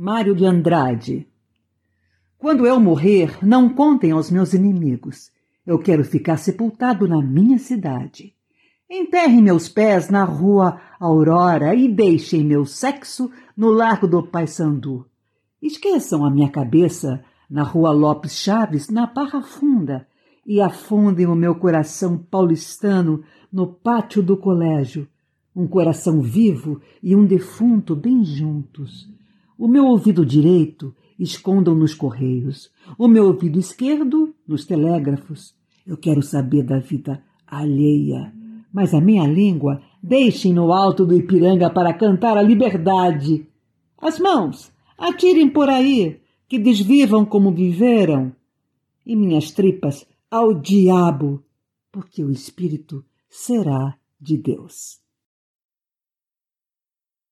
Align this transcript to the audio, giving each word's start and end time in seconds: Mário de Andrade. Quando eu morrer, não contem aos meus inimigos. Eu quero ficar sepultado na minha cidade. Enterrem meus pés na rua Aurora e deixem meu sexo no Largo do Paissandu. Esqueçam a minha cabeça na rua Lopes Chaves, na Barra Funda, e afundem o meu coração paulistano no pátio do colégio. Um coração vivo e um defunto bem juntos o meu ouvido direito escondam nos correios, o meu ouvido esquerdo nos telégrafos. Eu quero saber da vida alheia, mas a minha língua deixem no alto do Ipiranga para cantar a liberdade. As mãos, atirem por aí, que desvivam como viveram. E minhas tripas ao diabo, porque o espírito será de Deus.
Mário 0.00 0.32
de 0.32 0.44
Andrade. 0.44 1.26
Quando 2.38 2.64
eu 2.64 2.78
morrer, 2.78 3.36
não 3.44 3.68
contem 3.68 4.12
aos 4.12 4.30
meus 4.30 4.54
inimigos. 4.54 5.32
Eu 5.66 5.76
quero 5.76 6.04
ficar 6.04 6.36
sepultado 6.36 7.08
na 7.08 7.20
minha 7.20 7.58
cidade. 7.58 8.32
Enterrem 8.88 9.42
meus 9.42 9.68
pés 9.68 10.08
na 10.08 10.22
rua 10.22 10.80
Aurora 11.00 11.74
e 11.74 11.88
deixem 11.88 12.44
meu 12.44 12.64
sexo 12.64 13.28
no 13.56 13.70
Largo 13.70 14.06
do 14.06 14.22
Paissandu. 14.22 15.04
Esqueçam 15.60 16.24
a 16.24 16.30
minha 16.30 16.48
cabeça 16.48 17.20
na 17.50 17.64
rua 17.64 17.90
Lopes 17.90 18.36
Chaves, 18.36 18.88
na 18.88 19.04
Barra 19.04 19.42
Funda, 19.42 20.06
e 20.46 20.60
afundem 20.60 21.26
o 21.26 21.34
meu 21.34 21.56
coração 21.56 22.16
paulistano 22.16 23.24
no 23.52 23.66
pátio 23.66 24.22
do 24.22 24.36
colégio. 24.36 25.08
Um 25.56 25.66
coração 25.66 26.20
vivo 26.20 26.80
e 27.02 27.16
um 27.16 27.26
defunto 27.26 27.96
bem 27.96 28.24
juntos 28.24 29.18
o 29.58 29.66
meu 29.66 29.86
ouvido 29.86 30.24
direito 30.24 30.94
escondam 31.18 31.74
nos 31.74 31.92
correios, 31.92 32.70
o 32.96 33.08
meu 33.08 33.26
ouvido 33.26 33.58
esquerdo 33.58 34.32
nos 34.46 34.64
telégrafos. 34.64 35.52
Eu 35.84 35.96
quero 35.96 36.22
saber 36.22 36.62
da 36.62 36.78
vida 36.78 37.20
alheia, 37.44 38.32
mas 38.72 38.94
a 38.94 39.00
minha 39.00 39.26
língua 39.26 39.82
deixem 40.00 40.52
no 40.52 40.72
alto 40.72 41.04
do 41.04 41.16
Ipiranga 41.16 41.68
para 41.68 41.92
cantar 41.92 42.36
a 42.36 42.42
liberdade. 42.42 43.46
As 44.00 44.20
mãos, 44.20 44.70
atirem 44.96 45.50
por 45.50 45.68
aí, 45.68 46.20
que 46.48 46.58
desvivam 46.58 47.24
como 47.24 47.50
viveram. 47.50 48.32
E 49.04 49.16
minhas 49.16 49.50
tripas 49.50 50.06
ao 50.30 50.54
diabo, 50.54 51.42
porque 51.90 52.22
o 52.22 52.30
espírito 52.30 53.04
será 53.28 53.96
de 54.20 54.36
Deus. 54.36 55.07